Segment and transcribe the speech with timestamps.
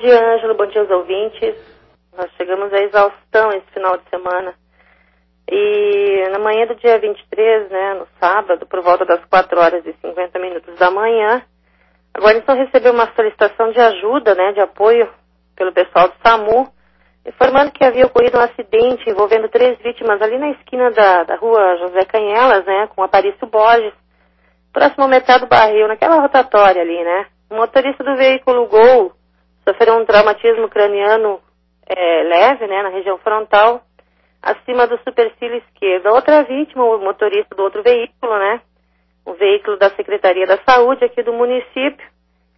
[0.00, 0.54] dia, Ângelo.
[0.54, 1.54] Bom dia aos ouvintes.
[2.16, 4.54] Nós chegamos à exaustão esse final de semana.
[5.48, 9.92] E na manhã do dia 23, né, no sábado, por volta das 4 horas e
[10.00, 11.42] 50 minutos da manhã,
[12.14, 15.08] a guarnição recebeu uma solicitação de ajuda, né, de apoio
[15.54, 16.68] pelo pessoal do SAMU,
[17.26, 21.76] informando que havia ocorrido um acidente envolvendo três vítimas ali na esquina da, da rua
[21.76, 23.92] José Canhelas, né, com Aparício Borges,
[24.72, 27.26] próximo ao metade do barril, naquela rotatória ali, né.
[27.50, 29.19] O motorista do veículo Gol
[29.66, 31.40] sofreu um traumatismo craniano
[31.86, 33.82] é, leve, né, na região frontal,
[34.42, 36.06] acima do supercílio esquerdo.
[36.06, 38.60] A outra vítima, o motorista do outro veículo, né,
[39.24, 42.06] o veículo da Secretaria da Saúde aqui do município,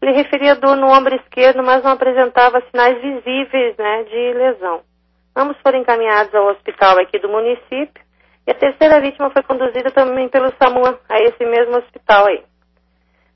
[0.00, 4.82] ele referia dor no ombro esquerdo, mas não apresentava sinais visíveis, né, de lesão.
[5.34, 8.02] Ambos foram encaminhados ao hospital aqui do município
[8.46, 12.42] e a terceira vítima foi conduzida também pelo SAMU a esse mesmo hospital aí.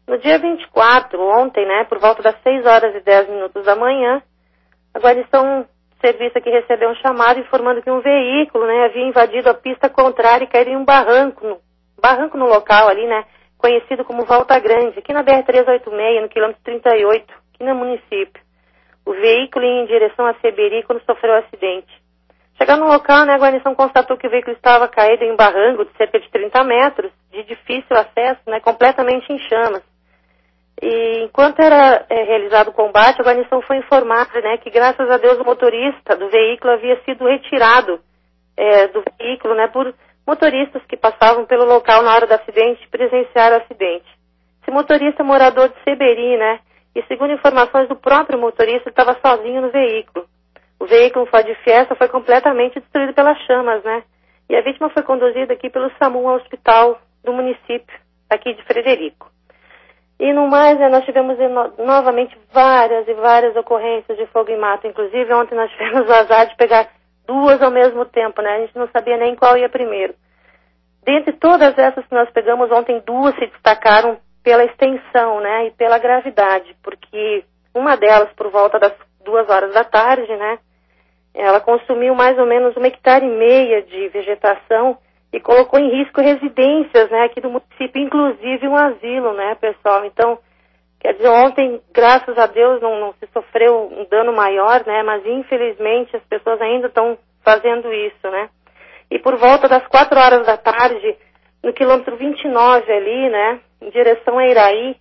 [0.06, 4.22] No dia 24, ontem, né, por volta das 6 horas e 10 minutos da manhã,
[4.94, 5.66] a guarnição
[6.00, 10.44] serviço aqui recebeu um chamado informando que um veículo, né, havia invadido a pista contrária
[10.44, 11.58] e caído em um barranco, no,
[12.00, 13.24] barranco no local ali, né,
[13.58, 18.42] conhecido como Volta Grande, aqui na BR-386, no quilômetro 38, aqui no município.
[19.04, 21.92] O veículo ia em direção a Seberi quando sofreu o acidente.
[22.56, 25.84] Chegando no local, né, a guarnição constatou que o veículo estava caído em um barranco
[25.84, 29.82] de cerca de 30 metros, de difícil acesso, né, completamente em chamas.
[30.82, 35.16] E enquanto era é, realizado o combate, a guarnição foi informada né, que, graças a
[35.16, 38.00] Deus, o motorista do veículo havia sido retirado
[38.56, 39.94] é, do veículo né, por
[40.26, 44.06] motoristas que passavam pelo local na hora do acidente presenciaram o acidente.
[44.62, 46.58] Esse motorista é morador de Seberi, né?
[46.94, 50.26] E segundo informações do próprio motorista, estava sozinho no veículo.
[50.80, 54.02] O veículo um Ford Fiesta foi completamente destruído pelas chamas, né?
[54.48, 59.30] E a vítima foi conduzida aqui pelo SAMU ao hospital do município, aqui de Frederico.
[60.18, 64.56] E no mais, né, nós tivemos no, novamente várias e várias ocorrências de fogo e
[64.56, 64.86] mato.
[64.86, 66.88] Inclusive, ontem nós tivemos o azar de pegar
[67.26, 68.56] duas ao mesmo tempo, né?
[68.56, 70.14] A gente não sabia nem qual ia primeiro.
[71.02, 75.66] Dentre todas essas que nós pegamos ontem, duas se destacaram pela extensão, né?
[75.66, 78.92] E pela gravidade, porque uma delas, por volta das
[79.24, 80.58] duas horas da tarde, né?
[81.34, 84.96] Ela consumiu mais ou menos uma hectare e meia de vegetação
[85.36, 90.02] e colocou em risco residências, né, aqui do município, inclusive um asilo, né, pessoal.
[90.06, 90.38] Então,
[90.98, 95.26] quer dizer, ontem, graças a Deus, não, não se sofreu um dano maior, né, mas
[95.26, 98.48] infelizmente as pessoas ainda estão fazendo isso, né.
[99.10, 101.14] E por volta das quatro horas da tarde,
[101.62, 104.96] no quilômetro 29 ali, né, em direção a Iraí,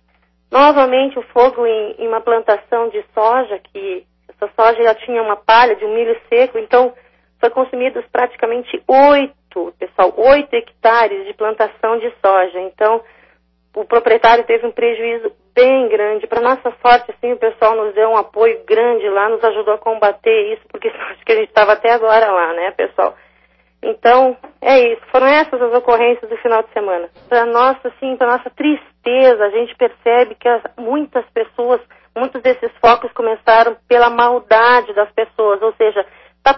[0.52, 5.36] novamente o fogo em, em uma plantação de soja, que essa soja já tinha uma
[5.36, 6.92] palha de um milho seco, então
[7.40, 9.45] foi consumidos praticamente oito
[9.78, 12.60] pessoal, 8 hectares de plantação de soja.
[12.60, 13.02] Então,
[13.74, 16.26] o proprietário teve um prejuízo bem grande.
[16.26, 19.78] Para nossa sorte, sim, o pessoal nos deu um apoio grande lá, nos ajudou a
[19.78, 23.14] combater isso, porque acho que a gente estava até agora lá, né, pessoal?
[23.82, 25.02] Então, é isso.
[25.12, 27.08] Foram essas as ocorrências do final de semana.
[27.28, 31.80] Para nossa, sim, para nossa tristeza, a gente percebe que as, muitas pessoas,
[32.16, 36.04] muitos desses focos começaram pela maldade das pessoas, ou seja,
[36.46, 36.54] Está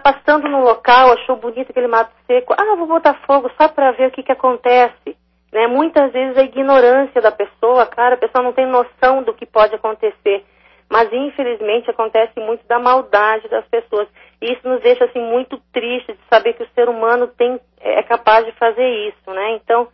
[0.88, 4.22] local, achou bonito aquele mato seco, ah, vou botar fogo só para ver o que,
[4.22, 5.16] que acontece.
[5.52, 5.66] Né?
[5.66, 9.74] Muitas vezes a ignorância da pessoa, claro, a pessoa não tem noção do que pode
[9.74, 10.44] acontecer.
[10.90, 14.08] Mas infelizmente acontece muito da maldade das pessoas.
[14.40, 18.02] E isso nos deixa assim muito triste de saber que o ser humano tem, é
[18.02, 19.52] capaz de fazer isso, né?
[19.56, 19.88] Então,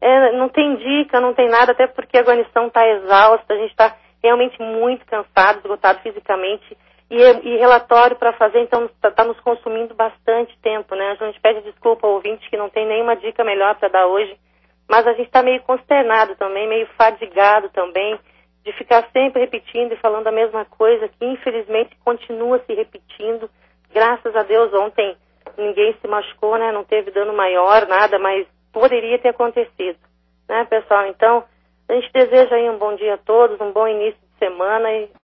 [0.00, 3.70] é, não tem dica, não tem nada, até porque a guarnição está exausta, a gente
[3.70, 6.76] está realmente muito cansado, esgotado fisicamente
[7.10, 11.16] e, e relatório para fazer, então está tá nos consumindo bastante tempo, né?
[11.18, 14.36] A gente pede desculpa ao ouvinte que não tem nenhuma dica melhor para dar hoje,
[14.88, 18.18] mas a gente está meio consternado também, meio fadigado também,
[18.64, 23.48] de ficar sempre repetindo e falando a mesma coisa, que infelizmente continua se repetindo.
[23.92, 25.16] Graças a Deus ontem
[25.56, 26.70] ninguém se machucou, né?
[26.72, 29.98] Não teve dano maior, nada, mas poderia ter acontecido,
[30.46, 31.06] né, pessoal?
[31.06, 31.44] Então,
[31.88, 35.08] a gente deseja aí um bom dia a todos, um bom início de semana e